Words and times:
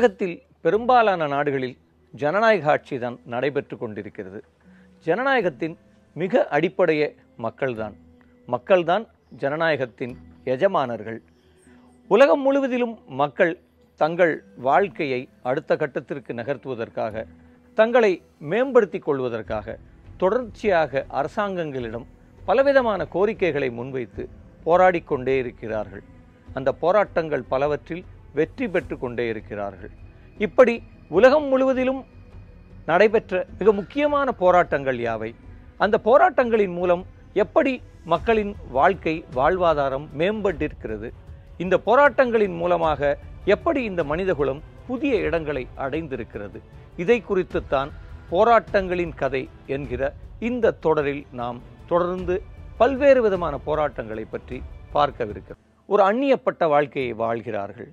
உலகத்தில் 0.00 0.36
பெரும்பாலான 0.64 1.26
நாடுகளில் 1.26 1.74
ஜனநாயக 2.14 2.68
ஆட்சி 2.70 2.96
தான் 2.98 3.16
நடைபெற்று 3.32 3.76
கொண்டிருக்கிறது. 3.78 4.38
ஜனநாயகத்தின் 5.06 5.74
மிக 6.16 6.42
அடிப்படைய 6.50 7.02
மக்கள்தான். 7.44 7.94
மக்கள்தான் 8.48 9.04
ஜனநாயகத்தின் 9.42 10.14
எஜமானர்கள். 10.52 11.18
உலகம் 12.10 12.40
முழுவதிலும் 12.40 12.94
மக்கள் 13.20 13.52
தங்கள் 14.00 14.34
வாழ்க்கையை 14.68 15.20
அடுத்த 15.42 15.76
கட்டத்திற்கு 15.76 16.34
நகர்த்துவதற்காக 16.40 17.24
தங்களை 17.74 18.12
மேம்படுத்திக் 18.52 19.06
கொள்வதற்காக 19.08 19.76
தொடர்ச்சியாக 20.22 21.04
அரசாங்கங்களிடம் 21.20 22.06
பலவிதமான 22.44 23.08
கோரிக்கைகளை 23.16 23.70
முன்வைத்து 23.80 24.24
போராடிக்கொண்டே 24.64 25.36
இருக்கிறார்கள். 25.44 26.04
அந்த 26.54 26.72
போராட்டங்கள் 26.84 27.46
பலவற்றில் 27.52 28.04
வெற்றி 28.32 28.68
பெற்று 28.68 28.98
கொண்டே 28.98 29.28
இருக்கிறார்கள். 29.28 29.90
இப்படி 30.38 30.82
உலகம் 31.08 31.46
முழுவதிலும் 31.48 32.04
நடைபெற்ற 32.86 33.46
மிக 33.58 33.72
முக்கியமான 33.72 34.32
போராட்டங்கள் 34.32 34.98
யாவை? 34.98 35.34
அந்த 35.78 36.00
போராட்டங்களின் 36.04 36.72
மூலம் 36.72 37.06
எப்படி 37.32 37.82
மக்களின் 38.04 38.56
வாழ்க்கை 38.70 39.24
வாழ்வாதாரம் 39.34 40.06
மேம்பட்டிருக்கிறது? 40.18 41.08
இந்த 41.58 41.80
போராட்டங்களின் 41.86 42.56
மூலமாக 42.56 43.18
எப்படி 43.44 43.84
இந்த 43.84 44.04
மனிதகுலம் 44.04 44.62
புதிய 44.86 45.16
இடங்களை 45.16 45.66
அடைந்திருக்கிறது? 45.76 46.58
இதை 46.96 47.22
குறித்துத்தான் 47.28 47.90
போராட்டங்களின் 48.30 49.14
கதை 49.14 49.48
என்கிற 49.66 50.12
இந்த 50.38 50.70
தொடரில் 50.70 51.26
நாம் 51.32 51.60
தொடர்ந்து 51.86 52.42
பல்வேறு 52.76 53.22
விதமான 53.22 53.58
போராட்டங்களை 53.58 54.24
பற்றி 54.24 54.62
பார்க்கவிருக்கிறோம். 54.94 55.62
ஒரு 55.86 56.02
அந்நியப்பட்ட 56.02 56.68
வாழ்க்கையை 56.68 57.12
வாழ்கிறார்கள். 57.12 57.90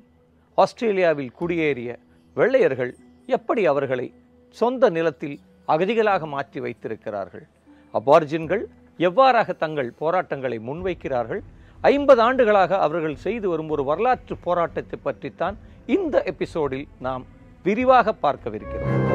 ஆஸ்திரேலியாவில் 0.61 1.33
குடியேறிய 1.39 1.89
வெள்ளையர்கள் 2.35 2.91
எப்படி 3.29 3.65
அவர்களை 3.65 4.13
சொந்த 4.55 4.89
நிலத்தில் 4.89 5.35
அகதிகளாக 5.67 6.25
மாற்றி 6.25 6.59
வைத்திருக்கிறார்கள்? 6.59 7.45
அபார்ஜின்கள் 7.93 8.63
எவ்வாறாக 8.99 9.55
தங்கள் 9.63 9.91
போராட்டங்களை 10.01 10.59
முன்வைக்கிறார்கள்? 10.59 11.41
ஐம்பது 11.81 12.21
ஆண்டுகளாக 12.21 12.77
அவர்கள் 12.77 13.15
செய்து 13.15 13.49
வரும் 13.49 13.69
ஒரு 13.69 13.83
வரலாற்று 13.83 14.37
போராட்டத்தை 14.37 14.99
பற்றித்தான் 15.03 15.57
இந்த 15.85 16.23
எபிசோடில் 16.33 16.87
நாம் 16.99 17.25
விரிவாக 17.65 18.15
பார்க்கவிருக்கிறோம். 18.25 19.06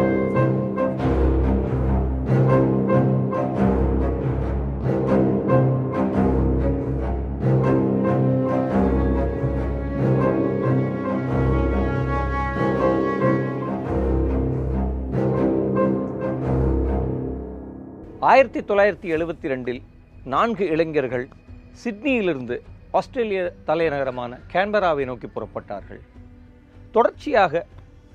ஆயிரத்தி 18.32 18.60
தொள்ளாயிரத்தி 18.60 19.08
எழுபத்தி 19.14 19.46
ரெண்டில் 19.52 19.80
நான்கு 20.32 20.64
இளைஞர்கள் 20.74 21.24
சிட்னியிலிருந்து 21.82 22.56
ஆஸ்திரேலிய 22.98 23.40
தலைநகரமான 23.66 24.38
கேன்பராவை 24.52 25.04
நோக்கி 25.04 25.28
புறப்பட்டார்கள். 25.28 26.00
தொடர்ச்சியாக 26.92 27.66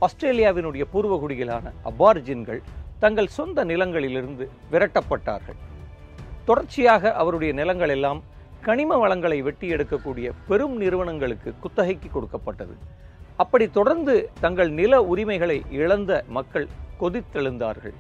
ஆஸ்திரேலியாவினுடைய 0.06 0.84
பூர்வகுடிகளான 0.94 1.74
அபார்ஜின்கள் 1.90 2.62
தங்கள் 3.00 3.28
சொந்த 3.28 3.66
நிலங்களிலிருந்து 3.66 4.48
விரட்டப்பட்டார்கள். 4.72 5.60
தொடர்ச்சியாக 6.46 7.14
அவருடைய 7.14 7.54
நிலங்கள் 7.54 7.90
எல்லாம் 7.90 8.24
கனிம 8.62 8.98
வளங்களை 8.98 9.42
வெட்டி 9.42 9.70
எடுக்கக்கூடிய 9.74 10.30
பெரும் 10.48 10.78
நிறுவனங்களுக்கு 10.78 11.54
குத்தகைக்கு 11.60 12.12
கொடுக்கப்பட்டது. 12.12 12.78
அப்படி 13.36 13.68
தொடர்ந்து 13.70 14.30
தங்கள் 14.40 14.70
நில 14.70 15.04
உரிமைகளை 15.04 15.60
இழந்த 15.70 16.24
மக்கள் 16.28 16.68
கொதித்தெழுந்தார்கள். 17.00 17.98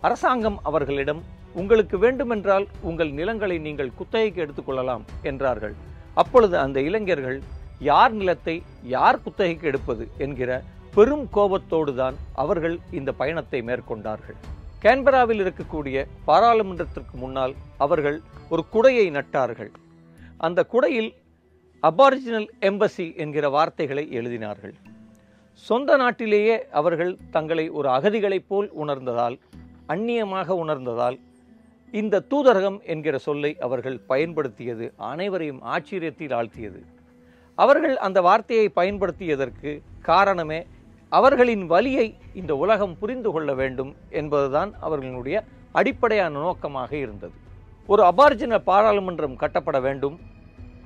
அரசாங்கம் 0.00 0.60
அவர்களிடம் 0.62 1.42
உங்களுக்கு 1.60 1.96
வேண்டுமென்றால் 2.04 2.66
உங்கள் 2.88 3.10
நிலங்களை 3.18 3.56
நீங்கள் 3.66 3.96
குத்தகைக்கு 3.98 4.40
எடுத்துக்கொள்ளலாம் 4.44 5.04
என்றார்கள். 5.30 5.74
அப்பொழுது 6.22 6.56
அந்த 6.58 6.78
இளைஞர்கள் 6.80 7.38
யார் 7.90 8.12
நிலத்தை 8.12 8.56
யார் 8.94 9.22
குத்தகைக்கு 9.24 9.66
எடுப்பது? 9.70 10.04
என்கிற 10.24 10.50
பெரும் 10.96 11.26
கோபத்தோடு 11.36 11.92
தான் 11.94 12.16
அவர்கள் 12.42 12.76
இந்த 12.98 13.10
பயணத்தை 13.20 13.60
மேற்கொண்டார்கள். 13.62 14.38
கேன்பராவில் 14.84 15.40
இருக்கக்கூடிய 15.44 16.06
பாராளுமன்றத்திற்கு 16.28 17.14
முன்னால் 17.22 17.54
அவர்கள் 17.84 18.18
ஒரு 18.52 18.64
குடையை 18.72 19.06
நட்டார்கள். 19.10 19.70
அந்த 20.46 20.60
குடையில் 20.72 21.10
அபாரிஜினல் 21.82 22.48
எம்பசி 22.68 23.06
என்கிற 23.22 23.48
வார்த்தைகளை 23.48 24.04
எழுதினார்கள். 24.18 24.74
சொந்த 25.68 25.96
நாட்டிலேயே 25.96 26.56
அவர்கள் 26.80 27.12
தங்களை 27.30 27.66
ஒரு 27.78 27.88
அகதிகளைப் 27.88 28.48
போல் 28.48 28.68
உணர்ந்ததால் 28.82 29.36
அந்நியமாக 29.94 30.48
உணர்ந்ததால் 30.62 31.16
இந்த 32.00 32.22
தூதரகம் 32.30 32.78
என்கிற 32.82 33.18
சொல்லை 33.18 33.56
அவர்கள் 33.60 34.00
பயன்படுத்தியது 34.06 34.92
அனைவரையும் 34.96 35.60
ஆச்சரியத்தில் 35.62 36.32
ஆழ்த்தியது. 36.38 36.80
அவர்கள் 37.58 37.96
அந்த 37.96 38.20
வார்த்தையை 38.20 38.72
பயன்படுத்தியதற்கு 38.76 39.80
காரணமே 40.00 40.66
அவர்களின் 41.08 41.66
வலியை 41.66 42.06
இந்த 42.34 42.56
உலகம் 42.56 42.98
புரிந்து 42.98 43.30
கொள்ள 43.30 43.54
வேண்டும் 43.54 43.96
என்பதுதான் 44.10 44.70
அவர்களுடைய 44.80 45.44
அடிப்படையான 45.72 46.38
நோக்கமாக 46.38 46.96
இருந்தது. 46.96 47.32
ஒரு 47.86 48.02
அபார்ஜின 48.02 48.58
பாராளுமன்றம் 48.58 49.36
கட்டப்பட 49.36 49.80
வேண்டும். 49.80 50.16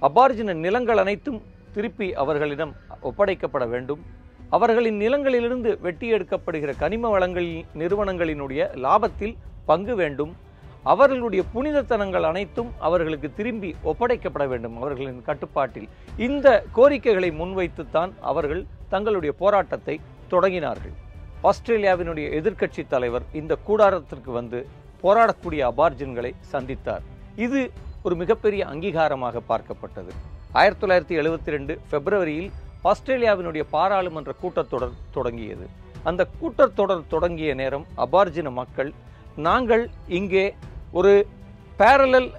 அபார்ஜின 0.02 0.54
நிலங்கள் 0.54 0.96
அனைத்தும் 0.96 1.40
திருப்பி 1.72 2.14
அவர்களிடம் 2.14 2.74
ஒப்படைக்கப்பட 3.02 3.68
வேண்டும். 3.68 4.02
அவர்களின் 4.50 5.00
நிலங்களிலிருந்து 5.00 5.80
வெட்டி 5.80 6.12
எடுக்கப்படுகிற 6.12 6.74
கனிம 6.78 7.18
வளங்களின் 7.18 7.64
நிறுவனங்களினுடைய 7.78 8.62
லாபத்தில் 8.86 9.34
பங்கு 9.66 9.94
வேண்டும். 9.94 10.34
அவர்களுடைய 10.82 11.44
புனிதத்தனங்கள் 11.54 12.22
அனைத்தும் 12.22 12.70
அவர்களுக்கு 12.78 13.34
திரும்பி 13.34 13.74
ஒப்படைக்கப்பட 13.84 14.48
வேண்டும் 14.48 14.76
அவர்களின் 14.76 15.24
கட்டுப்பாட்டில். 15.24 15.88
இந்த 16.16 16.64
கோரிக்கைகளை 16.72 17.30
முன்வைத்துத்தான் 17.30 18.12
அவர்கள் 18.20 18.66
தங்களுடைய 18.88 19.34
போராட்டத்தை 19.38 20.00
தொடங்கினார்கள். 20.30 20.94
ஆஸ்திரேலியாவினுடைய 21.42 22.26
எதிர்க்கட்சி 22.38 22.86
தலைவர் 22.88 23.22
இந்த 23.32 23.56
கூடாரத்திற்கு 23.68 24.30
வந்து 24.30 24.66
போராடக்கூடிய 25.02 25.60
அபார்ஜின்களை 25.72 26.32
சந்தித்தார். 26.52 27.04
இது 27.36 27.70
ஒரு 28.02 28.16
மிகப்பெரிய 28.16 28.66
அங்கீகாரமாக 28.66 29.40
பார்க்கப்பட்டது. 29.48 30.12
ஆயிரத்தி 30.52 30.86
தொள்ளாயிரத்தி 30.86 31.14
எழுபத்தி 31.22 31.50
ரெண்டு 31.56 31.80
பிப்ரவரியில் 31.90 32.50
ஆஸ்திரேலியாவினுடைய 32.84 33.64
பாராளுமன்ற 33.70 34.34
கூட்டத்தொடர் 34.42 34.96
தொடங்கியது. 35.10 35.66
அந்த 36.04 36.26
கூட்டத்தொடர் 36.40 37.06
தொடங்கிய 37.08 37.54
நேரம் 37.54 37.86
அபார்ஜின 37.96 38.50
மக்கள் 38.52 38.92
நாங்கள் 39.38 39.88
இங்கே 40.08 40.54
ஒரு 40.92 41.26
பேரலல் 41.78 42.30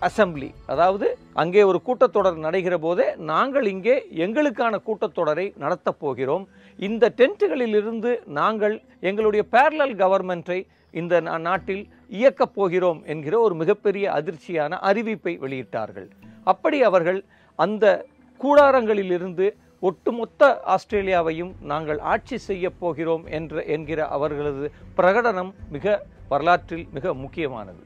அசம்பிளி 0.00 0.50
அதாவது 0.66 1.18
அங்கே 1.32 1.62
ஒரு 1.62 1.80
கூட்டத்தொடர் 1.86 2.38
நடைகிற 2.38 2.74
போதே 2.74 3.14
நாங்கள் 3.16 3.66
இங்கே 3.66 4.06
எங்களுக்கான 4.16 4.80
கூட்டத்தொடரை 4.86 5.56
நடத்தப் 5.56 6.00
போகிறோம். 6.00 6.48
இந்த 6.78 7.12
டென்ட்டுகளிலிருந்து 7.16 8.20
நாங்கள் 8.24 8.82
எங்களுடைய 9.00 9.44
பேரலல் 9.52 9.94
கவர்மெண்ட்டை 9.94 10.66
இந்த 10.92 11.20
நா- 11.20 11.38
நாட்டில் 11.38 11.88
இயக்கப் 12.08 12.54
போகிறோம் 12.54 13.02
என்கிற 13.04 13.38
ஒரு 13.38 13.54
மிகப்பெரிய 13.54 14.12
அதிர்ச்சியான 14.12 14.78
அறிவிப்பை 14.82 15.38
வெளியிட்டார்கள். 15.38 16.08
அப்படி 16.44 16.82
அவர்கள் 16.82 17.24
அந்த 17.58 18.04
கூடாரங்களிலிருந்து 18.40 19.46
ஒட்டுமொத்த 19.80 20.62
ஆஸ்திரேலியாவையும் 20.66 21.52
நாங்கள் 21.62 21.98
ஆட்சி 21.98 22.38
செய்யப் 22.38 22.80
போகிறோம் 22.80 23.26
என்ற 23.26 23.64
என்கிற 23.64 24.06
அவர்களது 24.06 24.72
பிரகடனம் 24.96 25.52
மிக 25.70 26.06
வரலாற்றில் 26.30 26.86
மிக 26.96 27.14
முக்கியமானது. 27.24 27.82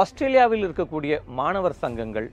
ஆஸ்திரேலியாவில் 0.00 0.64
இருக்கக்கூடிய 0.66 1.14
மாணவர் 1.40 1.80
சங்கங்கள் 1.82 2.28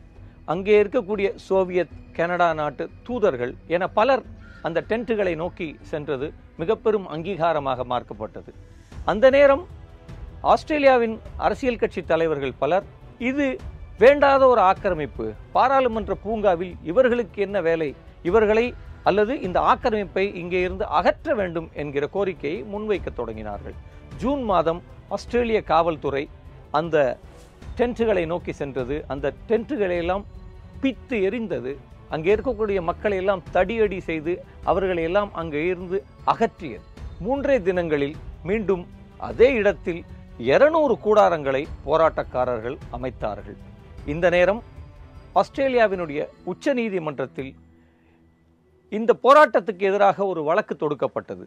அங்கே 0.54 0.76
இருக்கக்கூடிய 0.84 1.28
சோவியத் 1.48 1.96
கனடா 2.18 2.50
நாட்டு 2.60 2.84
தூதர்கள் 3.08 3.54
என 3.76 3.84
பலர் 3.98 4.24
அந்த 4.68 4.84
டென்ட்டுகளை 4.90 5.34
நோக்கி 5.42 5.68
சென்றது 5.92 6.28
மிக 6.62 6.76
பெரும் 6.76 7.08
அங்கீகாரமாக 7.16 7.84
மார்க்கப்பட்டது. 7.92 8.52
அந்த 9.06 9.26
நேரம் 9.30 9.64
ஆஸ்திரேலியாவின் 10.54 11.16
அரசியல் 11.38 11.82
கட்சி 11.82 12.02
தலைவர்கள் 12.04 12.60
பலர் 12.60 12.86
இது 13.30 13.48
வேண்டாத 14.00 14.42
ஒரு 14.48 14.62
ஆக்கிரமிப்பு 14.62 15.26
பாராளுமன்ற 15.56 16.14
பூங்காவில் 16.26 16.74
இவர்களுக்கு 16.84 17.40
என்ன 17.42 17.58
வேலை 17.62 17.90
இவர்களை 18.30 18.66
அல்லது 19.04 19.34
இந்த 19.48 19.60
ஆக்கிரமிப்பை 19.72 20.26
இங்கே 20.42 20.60
இருந்து 20.62 20.86
அகற்ற 21.00 21.36
வேண்டும் 21.36 21.70
என்கிற 21.74 22.06
கோரிக்கையை 22.08 22.60
முன்வைக்க 22.74 23.10
தொடங்கினார்கள். 23.18 23.76
ஜூன் 24.22 24.44
மாதம் 24.52 24.80
ஆஸ்திரேலிய 25.16 25.60
காவல்துறை 25.72 26.24
அந்த 26.80 26.98
டென்ட்டுகளை 27.80 28.24
நோக்கி 28.32 28.54
சென்றது. 28.62 28.96
அந்த 29.14 29.26
டென்ட்டுகளை 29.50 29.98
எல்லாம் 30.04 30.24
பித்து 30.82 31.18
எரிந்தது 31.28 31.72
அங்கே 32.14 32.30
இருக்கக்கூடிய 32.36 32.80
மக்களை 32.90 33.18
எல்லாம் 33.22 33.44
தடியடி 33.56 34.00
செய்து 34.10 34.34
அவர்களை 34.72 35.04
எல்லாம் 35.10 35.32
அங்கே 35.42 35.62
இருந்து 35.72 35.98
அகற்றியது. 36.34 36.86
மூன்றே 37.26 37.56
தினங்களில் 37.68 38.16
மீண்டும் 38.50 38.84
அதே 39.30 39.50
இடத்தில் 39.62 40.02
200 40.50 40.98
கூடாரங்களை 41.06 41.64
போராட்டக்காரர்கள் 41.88 42.78
அமைத்தார்கள். 42.98 43.58
இந்த 44.14 44.26
நேரம் 44.36 44.62
ஆஸ்திரேலியாவினுடைய 45.42 46.20
உச்ச 46.52 46.74
நீதிமன்றத்தில் 46.80 47.52
இந்த 48.92 49.12
போராட்டத்துக்கு 49.26 49.84
எதிராக 49.90 50.26
ஒரு 50.32 50.44
வழக்கு 50.50 50.76
தொடுக்கப்பட்டது. 50.84 51.46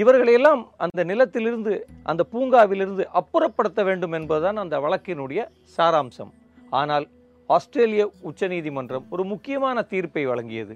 இவர்களையெல்லாம் 0.00 0.62
அந்த 0.84 1.00
நிலத்திலிருந்து 1.04 1.74
அந்த 2.02 2.22
பூங்காவிலிருந்து 2.32 3.04
அப்புறப்படுத்த 3.20 3.84
வேண்டும் 3.84 4.14
என்பதுதான் 4.18 4.56
அந்த 4.56 4.78
வழக்கினுடைய 4.84 5.40
சாராம்சம். 5.76 6.32
ஆனால் 6.70 7.06
ஆஸ்திரேலிய 7.46 8.04
உச்சநீதிமன்றம் 8.28 9.06
ஒரு 9.10 9.24
முக்கியமான 9.24 9.82
தீர்ப்பை 9.82 10.24
வழங்கியது. 10.26 10.74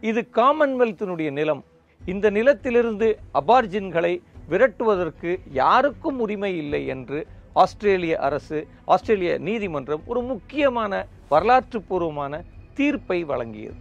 இது 0.00 0.20
காமன்வெல்த்தினுடைய 0.40 1.30
நிலம். 1.30 1.64
இந்த 2.02 2.26
நிலத்திலிருந்து 2.30 3.08
அபார்ஜின்களை 3.40 4.14
விரட்டுவதற்கு 4.50 5.30
யாருக்கும் 5.62 6.18
உரிமை 6.24 6.56
இல்லை 6.56 6.86
என்று 6.94 7.26
ஆஸ்திரேலிய 7.62 8.14
அரசு 8.28 8.58
ஆஸ்திரேலிய 8.84 9.32
நீதிமன்றம் 9.48 10.02
ஒரு 10.06 10.22
முக்கியமான 10.22 10.92
வரலாற்று 11.28 11.78
பூர்வமான 11.82 12.42
தீர்ப்பை 12.74 13.18
வழங்கியது. 13.24 13.78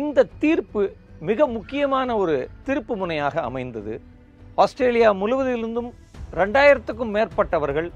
இந்த 0.00 0.28
தீர்ப்பு 0.38 0.82
மிக 1.28 1.46
முக்கியமான 1.56 2.08
ஒரு 2.22 2.36
திருப்பு 2.66 2.94
முனையாக 3.00 3.34
அமைந்தது. 3.48 3.94
ஆஸ்திரேலியா 4.64 5.08
முழுவதிலிருந்தும் 5.20 5.90
ரெண்டாயிரத்துக்கும் 6.40 7.14
மேற்பட்டவர்கள் 7.16 7.88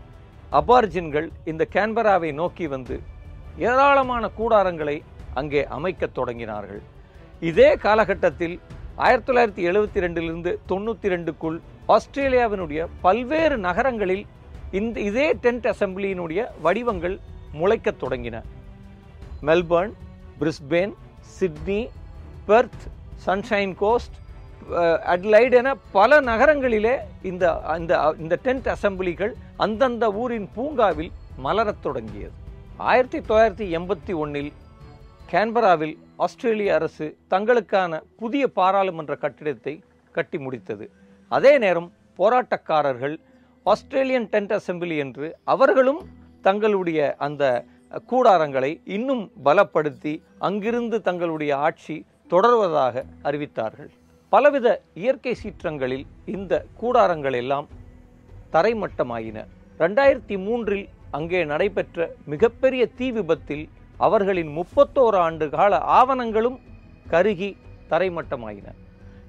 அபார்ஜின்கள் 0.60 1.28
இந்த 1.50 1.62
கேன்பராவை 1.74 2.30
நோக்கி 2.40 2.66
வந்து 2.74 2.96
ஏராளமான 3.68 4.24
கூடாரங்களை 4.38 4.96
அங்கே 5.40 5.62
அமைக்கத் 5.76 6.16
தொடங்கினார்கள். 6.18 6.82
இதே 7.50 7.70
காலகட்டத்தில் 7.84 8.56
ஆயிரத்தி 9.04 9.28
தொள்ளாயிரத்தி 9.28 9.62
எழுபத்தி 9.70 10.02
ரெண்டிலிருந்து 10.04 10.50
தொண்ணூற்றி 10.70 11.08
ரெண்டுக்குள் 11.14 11.56
ஆஸ்திரேலியாவினுடைய 11.96 12.80
பல்வேறு 13.06 13.56
நகரங்களில் 13.66 14.24
இந்த 14.78 14.96
இதே 15.10 15.26
டென்ட் 15.44 15.66
அசம்பிளியினுடைய 15.72 16.40
வடிவங்கள் 16.66 17.16
முளைக்கத் 17.60 18.00
தொடங்கின. 18.02 18.36
Melbourne 19.48 19.94
Brisbane 20.40 20.94
Sydney 21.38 21.80
Perth 22.48 22.84
Sunshine 23.26 23.74
Coast 23.82 24.16
Adelaide 25.12 25.54
என 25.60 25.68
பல 25.96 26.20
நகரங்களிலே 26.28 26.94
இந்த 27.30 27.44
இந்த 27.80 27.94
இந்த 28.22 28.34
டென்ட் 28.46 28.68
அசம்பிளிகள் 28.74 29.32
அந்தந்த 29.64 30.04
ஊரின் 30.22 30.48
பூங்காவில் 30.56 31.10
மலரத் 31.46 31.82
தொடங்கியது. 31.86 32.34
ஆயிரத்தி 32.90 33.18
தொள்ளாயிரத்தி 33.28 33.66
எண்பத்தி 33.78 34.14
ஒன்றில் 34.22 34.52
கேன்பராவில் 35.32 35.94
ஆஸ்திரேலிய 36.24 36.72
அரசு 36.78 37.06
தங்களுக்கான 37.34 38.00
புதிய 38.22 38.44
பாராளுமன்ற 38.58 39.14
கட்டிடத்தை 39.24 39.74
கட்டி 40.14 40.38
முடித்தது. 40.38 40.86
அதே 41.36 41.52
நேரம் 41.64 41.88
போராட்டக்காரர்கள் 42.18 43.16
ஆஸ்திரேலியன் 43.72 44.28
டென்ட் 44.32 44.54
அசெம்பிளி 44.58 44.96
என்று 45.04 45.28
அவர்களும் 45.54 46.02
தங்களுடைய 46.48 47.00
அந்த 47.26 47.44
கூடாரங்களை 48.10 48.70
இன்னும் 48.96 49.24
பலப்படுத்தி 49.46 50.12
அங்கிருந்து 50.48 50.98
தங்களுடைய 51.08 51.52
ஆட்சி 51.66 51.96
தொடர்வதாக 52.30 53.04
அறிவித்தார்கள். 53.22 53.90
பலவித 54.28 54.68
இயற்கை 54.94 55.36
சீற்றங்களில் 55.42 56.06
இந்த 56.24 56.64
கூடாரங்கள் 56.80 57.32
எல்லாம் 57.32 57.66
தரைமட்டமாயின. 58.52 59.38
ரெண்டாயிரத்தி 59.78 60.36
மூன்றில் 60.46 60.88
அங்கே 61.10 61.44
நடைபெற்ற 61.44 62.14
மிகப்பெரிய 62.24 62.86
தீ 62.86 63.10
விபத்தில் 63.10 63.68
அவர்களின் 63.96 64.52
முப்பத்தோரு 64.58 65.18
ஆண்டு 65.26 65.48
கால 65.50 65.78
ஆவணங்களும் 65.98 66.58
கருகி 67.10 67.50
தரைமட்டமாயின. 67.90 68.68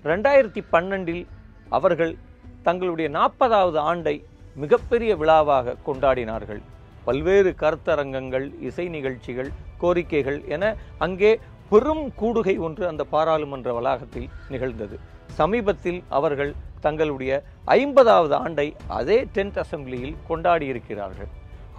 ரெண்டாயிரத்தி 0.04 0.62
பன்னெண்டில் 0.72 1.26
அவர்கள் 1.70 2.18
தங்களுடைய 2.64 3.10
நாற்பதாவது 3.10 3.78
ஆண்டை 3.78 4.16
மிகப்பெரிய 4.56 5.16
விழாவாக 5.16 5.76
கொண்டாடினார்கள். 5.88 6.62
பல்வேறு 7.04 7.56
கருத்தரங்கங்கள் 7.62 8.46
இசை 8.60 8.88
நிகழ்ச்சிகள் 8.88 9.50
கோரிக்கைகள் 9.82 10.40
என 10.48 10.76
அங்கே 10.98 11.40
பெரும் 11.72 12.04
கூடுகை 12.20 12.56
ஒன்று 12.66 12.84
அந்த 12.92 13.04
பாராளுமன்ற 13.14 13.70
வளாகத்தில் 13.78 14.30
நிகழ்ந்தது. 14.54 14.96
சமீபத்தில் 15.40 16.00
அவர்கள் 16.18 16.52
தங்களுடைய 16.86 17.32
ஐம்பதாவது 17.78 18.34
ஆண்டை 18.44 18.68
அதே 18.98 19.18
டென்ட் 19.36 19.58
அசம்பிளியில் 19.64 20.16
கொண்டாடியிருக்கிறார்கள். 20.30 21.30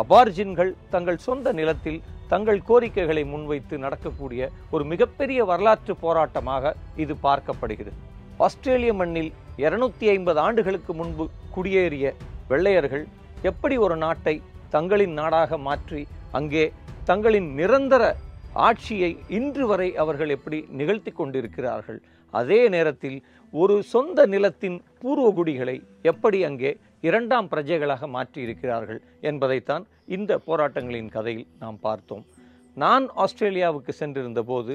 அபார்ஜின்கள் 0.03 0.73
தங்கள் 0.95 1.25
சொந்த 1.27 1.53
நிலத்தில் 1.59 2.01
தங்கள் 2.33 2.61
கோரிக்கைகளை 2.69 3.23
முன்வைத்து 3.33 3.75
நடக்கக்கூடிய 3.85 4.49
ஒரு 4.75 4.85
மிகப்பெரிய 4.93 5.41
வரலாற்று 5.51 5.95
போராட்டமாக 6.05 6.75
இது 7.05 7.15
பார்க்கப்படுகிறது. 7.27 7.99
ஆஸ்திரேலிய 8.47 8.93
மண்ணில் 9.01 9.31
இருநூத்தி 9.65 10.07
ஐம்பது 10.15 10.39
ஆண்டுகளுக்கு 10.47 10.93
முன்பு 11.01 11.25
குடியேறிய 11.55 12.07
வெள்ளையர்கள் 12.51 13.05
எப்படி 13.51 13.77
ஒரு 13.87 13.97
நாட்டை 14.05 14.35
தங்களின் 14.75 15.15
நாடாக 15.21 15.59
மாற்றி 15.69 16.03
அங்கே 16.39 16.65
தங்களின் 17.11 17.49
நிரந்தர 17.59 18.03
ஆட்சியை 18.67 19.11
இன்று 19.39 19.65
வரை 19.71 19.89
அவர்கள் 20.03 20.33
எப்படி 20.37 20.59
நிகழ்த்தி 20.81 21.11
கொண்டிருக்கிறார்கள்? 21.11 21.99
அதே 22.35 22.61
நேரத்தில் 22.75 23.19
ஒரு 23.53 23.75
சொந்த 23.93 24.21
நிலத்தின் 24.33 24.79
பூர்வகுடிகளை 25.03 25.77
எப்படி 26.11 26.39
அங்கே 26.49 26.71
இரண்டாம் 27.09 27.49
பிரஜைகளாக 27.53 28.09
மாற்றியிருக்கிறார்கள் 28.17 29.01
என்பதைத்தான் 29.31 29.85
இந்த 30.17 30.33
போராட்டங்களின் 30.49 31.15
கதையில் 31.17 31.47
நாம் 31.63 31.79
பார்த்தோம். 31.87 32.25
நான் 32.77 33.05
ஆஸ்திரேலியாவுக்கு 33.25 33.93
சென்றிருந்த 34.01 34.41
போது 34.51 34.73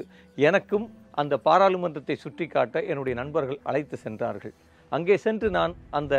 எனக்கும் 0.48 0.86
அந்த 1.22 1.34
பாராளுமன்றத்தை 1.46 2.16
சுற்றி 2.24 2.46
காட்ட 2.54 2.82
என்னுடைய 2.90 3.14
நண்பர்கள் 3.20 3.60
அழைத்து 3.70 3.96
சென்றார்கள். 4.04 4.54
அங்கே 4.92 5.16
சென்று 5.26 5.48
நான் 5.58 5.74
அந்த 5.98 6.14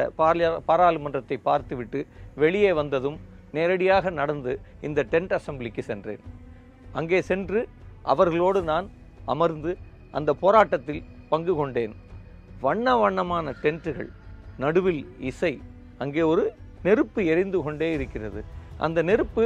பாராளுமன்றத்தை 0.70 1.38
பார்த்துவிட்டு 1.50 2.00
வெளியே 2.44 2.72
வந்ததும் 2.82 3.18
நேரடியாக 3.58 4.12
நடந்து 4.22 4.54
இந்த 4.88 5.00
டென்ட் 5.14 5.36
அசம்பிளிக்கு 5.40 5.84
சென்றேன். 5.92 6.24
அங்கே 7.00 7.20
சென்று 7.30 7.62
அவர்களோடு 8.14 8.60
நான் 8.72 8.88
அமர்ந்து 9.34 9.72
அந்த 10.18 10.32
போராட்டத்தில் 10.44 11.02
பங்கு 11.32 11.54
கொண்டேன். 11.60 11.94
வண்ண 12.66 12.88
வண்ணமான 13.02 13.54
டென்ட்டுகள் 13.64 14.10
நடுவில் 14.64 15.04
இசை 15.30 15.54
அங்கே 16.04 16.24
ஒரு 16.32 16.44
நெருப்பு 16.88 17.22
எரிந்து 17.34 17.60
கொண்டே 17.66 17.90
இருக்கிறது. 17.98 18.42
அந்த 18.86 19.02
நெருப்பு 19.10 19.44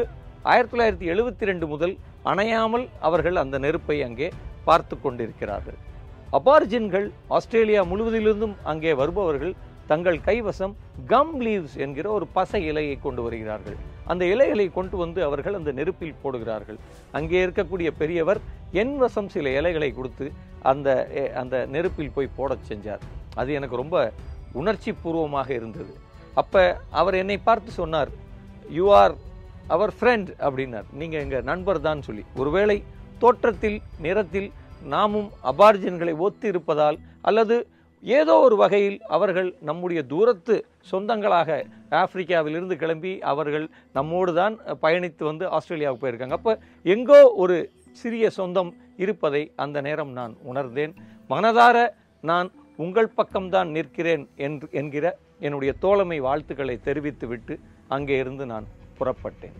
ஆயிரத்தி 0.51 0.73
தொள்ளாயிரத்தி 0.73 1.07
எழுபத்தி 1.13 1.49
ரெண்டு 1.49 1.65
முதல் 1.73 1.93
அணையாமல் 2.31 2.85
அவர்கள் 3.07 3.37
அந்த 3.43 3.57
நெருப்பை 3.65 3.97
அங்கே 4.07 4.27
பார்த்து 4.67 4.95
கொண்டிருக்கிறார்கள். 5.03 5.77
அபார்ஜின்கள் 6.37 7.07
ஆஸ்திரேலியா 7.37 7.81
முழுவதிலிருந்தும் 7.91 8.55
அங்கே 8.71 8.93
வருபவர்கள் 9.01 9.53
தங்கள் 9.91 10.19
கைவசம் 10.27 10.73
கம் 11.11 11.35
லீவ்ஸ் 11.45 11.77
என்கிற 11.85 12.07
ஒரு 12.17 12.25
பசை 12.37 12.61
இலையை 12.71 12.95
கொண்டு 13.05 13.21
வருகிறார்கள். 13.25 13.77
அந்த 14.11 14.23
இலைகளை 14.33 14.65
கொண்டு 14.77 14.95
வந்து 15.03 15.19
அவர்கள் 15.27 15.57
அந்த 15.59 15.71
நெருப்பில் 15.79 16.19
போடுகிறார்கள். 16.23 16.79
அங்கே 17.17 17.39
இருக்கக்கூடிய 17.45 17.89
பெரியவர் 18.01 18.39
என் 18.81 18.95
வசம் 19.03 19.29
சில 19.35 19.49
இலைகளை 19.59 19.89
கொடுத்து 19.99 20.25
அந்த 20.71 20.89
அந்த 21.41 21.55
நெருப்பில் 21.75 22.15
போய் 22.17 22.35
போடச் 22.37 22.67
செஞ்சார். 22.71 23.03
அது 23.41 23.49
எனக்கு 23.59 23.81
ரொம்ப 23.83 23.97
உணர்ச்சி 24.61 24.91
பூர்வமாக 25.01 25.49
இருந்தது. 25.59 25.93
அப்போ 26.41 26.61
அவர் 26.99 27.15
என்னை 27.21 27.37
பார்த்து 27.47 27.71
சொன்னார் 27.81 28.11
யூ 28.77 28.85
ஆர் 29.01 29.15
அவர் 29.75 29.91
ஃப்ரெண்ட் 29.97 30.29
அப்படின்னார். 30.47 30.87
நீங்கள் 30.99 31.23
எங்கள் 31.25 31.47
நண்பர் 31.51 31.85
தான் 31.87 32.05
சொல்லி. 32.07 32.23
ஒருவேளை 32.41 32.77
தோற்றத்தில் 33.23 33.79
நிறத்தில் 34.05 34.49
நாமும் 34.93 35.29
அபார்ஜின்களை 35.51 36.13
ஒத்து 36.25 36.47
இருப்பதால் 36.53 36.97
அல்லது 37.29 37.55
ஏதோ 38.17 38.33
ஒரு 38.47 38.55
வகையில் 38.61 38.97
அவர்கள் 39.15 39.49
நம்முடைய 39.69 40.01
தூரத்து 40.11 40.55
சொந்தங்களாக 40.91 41.57
ஆப்பிரிக்காவிலிருந்து 42.01 42.75
கிளம்பி 42.83 43.13
அவர்கள் 43.31 43.65
நம்மோடு 43.97 44.33
தான் 44.39 44.55
பயணித்து 44.83 45.23
வந்து 45.29 45.45
ஆஸ்திரேலியாவுக்கு 45.57 46.03
போயிருக்காங்க. 46.03 46.37
அப்போ 46.39 46.53
எங்கோ 46.95 47.19
ஒரு 47.43 47.57
சிறிய 48.01 48.29
சொந்தம் 48.39 48.71
இருப்பதை 49.03 49.43
அந்த 49.63 49.77
நேரம் 49.87 50.11
நான் 50.19 50.33
உணர்ந்தேன். 50.51 50.93
மனதார 51.29 51.77
நான் 52.23 52.49
உங்கள் 52.85 53.13
பக்கம்தான் 53.19 53.69
நிற்கிறேன் 53.77 54.25
என்று 54.47 54.67
என்கிற 54.81 55.05
என்னுடைய 55.45 55.71
தோழமை 55.83 56.17
வாழ்த்துக்களை 56.27 56.75
தெரிவித்துவிட்டு 56.87 57.55
அங்கே 57.95 58.15
இருந்து 58.23 58.45
நான் 58.53 58.67
புறப்பட்டேன். 58.99 59.55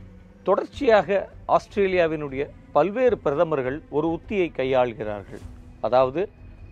தொடர்ச்சியாக 0.48 1.20
ஆஸ்திரேலியாவினுடைய 1.56 2.44
பல்வேறு 2.76 3.18
பிரதமர்கள் 3.26 3.78
ஒரு 3.98 4.08
உத்தியை 4.18 4.50
கையாள்கிறார்கள். 4.60 5.44
அதாவது 5.88 6.22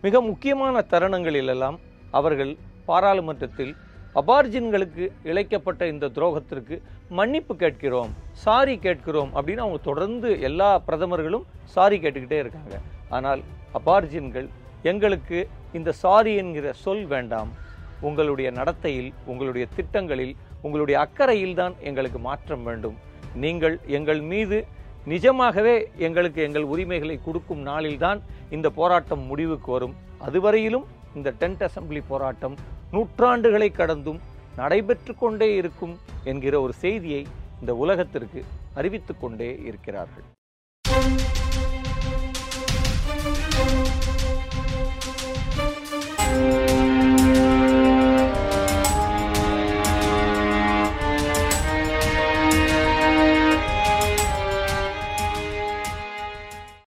மிக 0.05 0.19
முக்கியமான 0.29 0.81
தருணங்களிலெல்லாம் 0.93 1.77
அவர்கள் 2.17 2.53
பாராளுமன்றத்தில் 2.89 3.74
அபார்ஜின்களுக்கு 4.21 5.05
இழைக்கப்பட்ட 5.29 5.81
இந்த 5.93 6.09
துரோகத்திற்கு 6.17 6.75
மன்னிப்பு 7.17 7.53
கேட்கிறோம் 7.63 8.12
சாரி 8.43 8.75
கேட்கிறோம் 8.85 9.31
அப்படின்னு 9.38 9.63
அவங்க 9.65 9.79
தொடர்ந்து 9.89 10.29
எல்லா 10.50 10.69
பிரதமர்களும் 10.88 11.45
சாரி 11.75 11.97
கேட்டுக்கிட்டே 12.03 12.39
இருக்காங்க. 12.43 12.75
ஆனால் 13.17 13.41
அபார்ஜின்கள் 13.79 14.47
எங்களுக்கு 14.91 15.39
இந்த 15.79 15.91
சாரி 16.03 16.33
என்கிற 16.41 16.67
சொல் 16.83 17.05
வேண்டாம். 17.13 17.51
உங்களுடைய 18.07 18.50
நடத்தையில் 18.59 19.12
உங்களுடைய 19.31 19.65
திட்டங்களில் 19.77 20.33
உங்களுடைய 20.65 20.97
அக்கறையில் 21.05 21.57
தான் 21.62 21.75
எங்களுக்கு 21.89 22.19
மாற்றம் 22.29 22.63
வேண்டும். 22.69 22.97
நீங்கள் 23.43 23.75
எங்கள் 23.97 24.21
மீது 24.31 24.57
நிஜமாகவே 25.05 25.74
எங்களுக்கு 25.97 26.39
எங்கள் 26.41 26.63
உரிமைகளை 26.63 27.19
கொடுக்கும் 27.25 27.65
நாளில்தான் 27.67 28.19
இந்த 28.50 28.67
போராட்டம் 28.69 29.24
முடிவுக்கு 29.31 29.71
வரும். 29.71 29.95
அதுவரையிலும் 30.27 30.85
இந்த 31.15 31.33
டென்ட் 31.39 31.63
அசெம்பிளி 31.67 32.01
போராட்டம் 32.07 32.55
நூற்றாண்டுகளை 32.91 33.69
கடந்தும் 33.71 34.19
நடைபெற்று 34.55 35.15
கொண்டே 35.15 35.55
இருக்கும் 35.55 35.95
என்கிற 36.24 36.62
ஒரு 36.62 36.74
செய்தியை 36.74 37.25
இந்த 37.59 37.75
உலகத்திற்கு 37.75 38.43
அறிவித்துக் 38.74 39.21
கொண்டே 39.21 39.50
இருக்கிறார்கள். 39.65 40.25